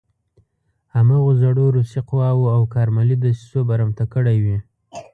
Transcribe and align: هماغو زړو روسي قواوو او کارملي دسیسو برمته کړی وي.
هماغو 0.95 1.31
زړو 1.41 1.65
روسي 1.75 1.99
قواوو 2.09 2.51
او 2.55 2.61
کارملي 2.73 3.15
دسیسو 3.23 3.59
برمته 3.69 4.03
کړی 4.13 4.37
وي. 4.43 4.57